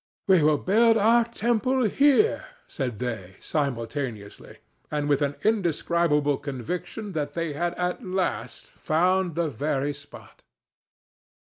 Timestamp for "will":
0.41-0.57